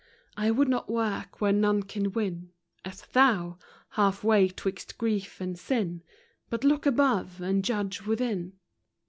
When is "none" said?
1.53-1.83